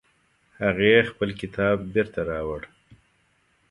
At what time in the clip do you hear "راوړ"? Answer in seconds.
2.29-2.61